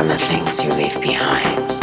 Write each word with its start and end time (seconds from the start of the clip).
from 0.00 0.08
the 0.08 0.16
things 0.16 0.64
you 0.64 0.70
leave 0.70 0.98
behind. 1.02 1.79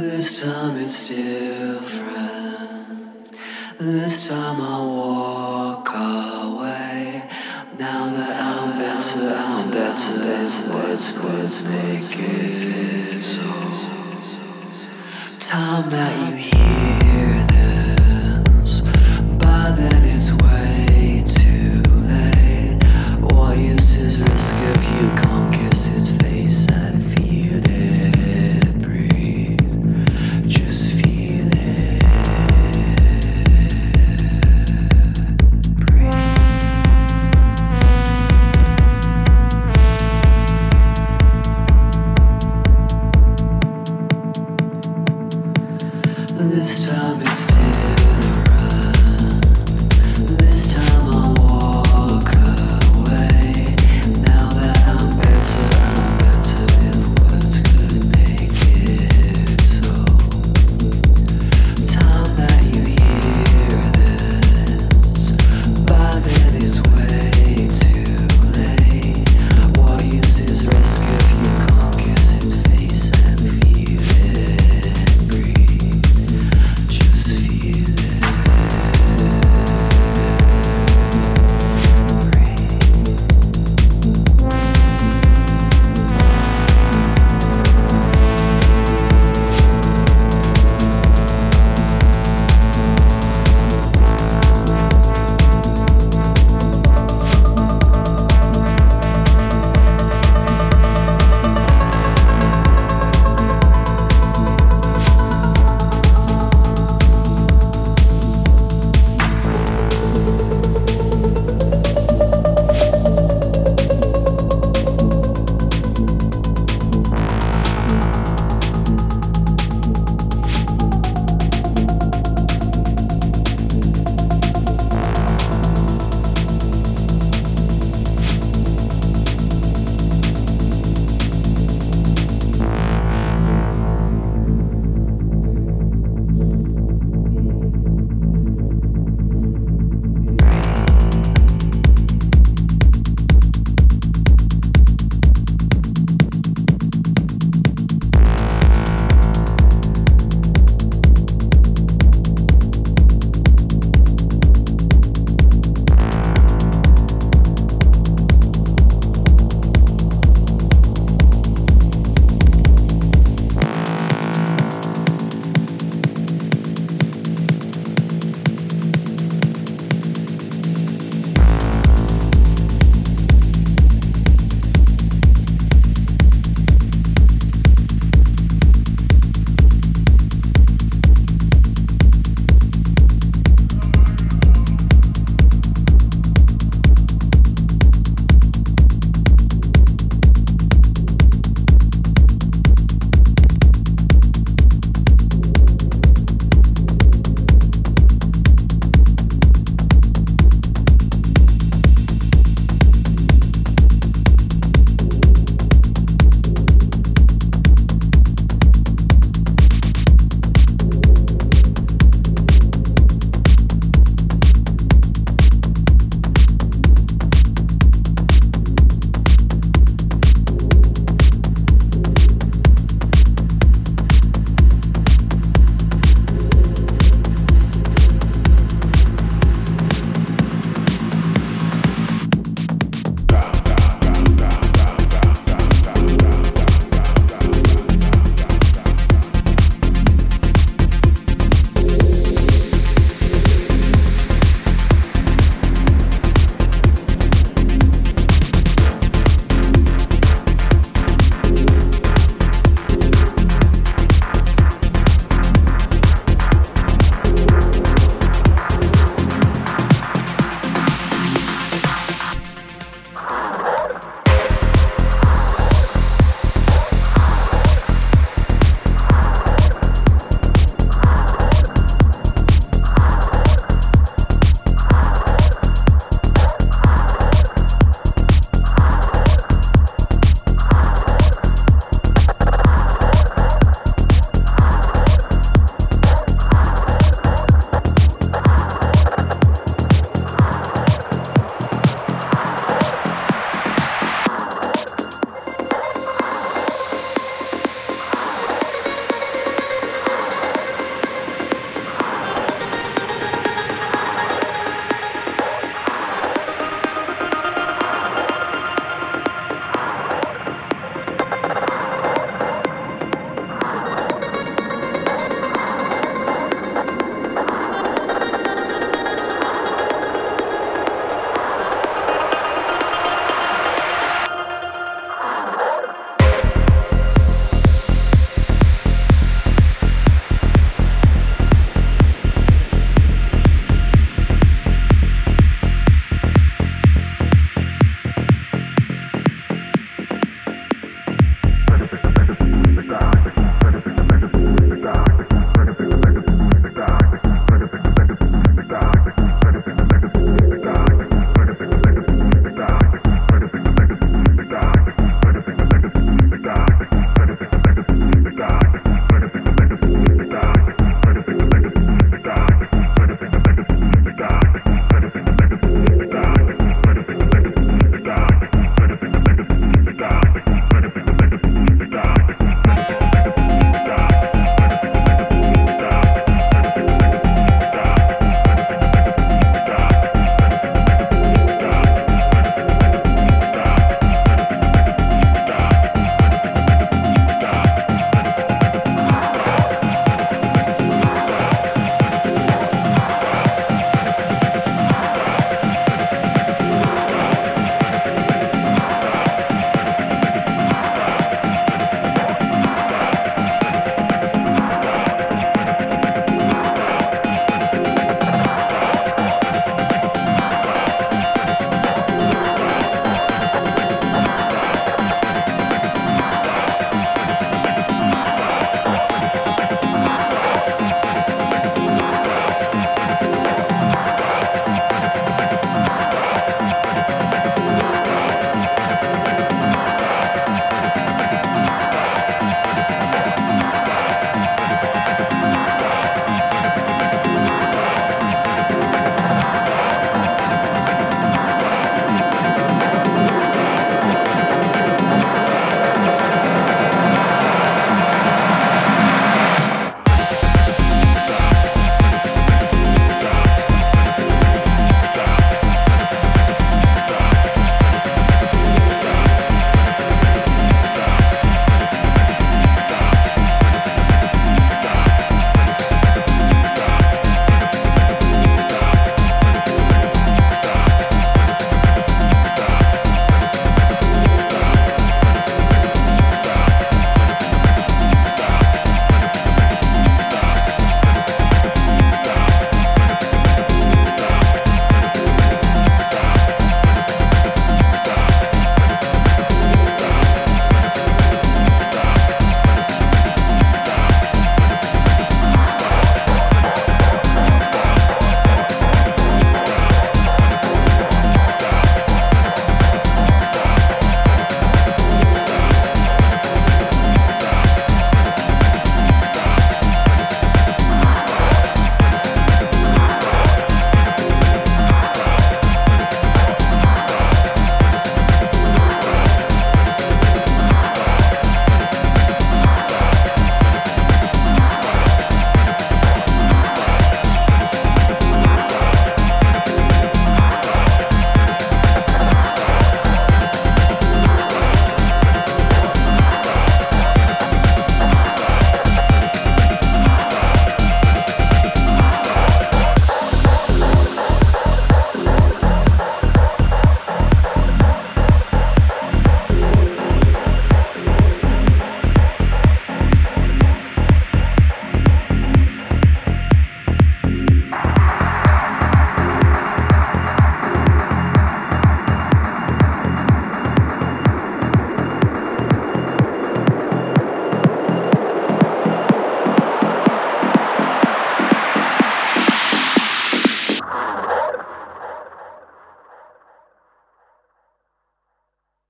This 0.00 0.42
time 0.42 0.78
it's 0.78 1.08
different. 1.08 2.08
This 3.78 4.28
time 4.28 4.58
I 4.58 4.78
walk 4.80 5.90
away. 5.90 7.22
Now 7.78 8.08
that 8.08 8.36
I'm 8.40 8.78
better, 8.78 9.28
I'm 9.36 9.70
better. 9.70 10.48
What's 10.72 11.12
words 11.12 11.62
make 11.64 12.18
it 12.18 13.22
so? 13.22 13.44
Time 15.38 15.90
that 15.90 16.30
you 16.30 16.36
hear. 16.48 16.89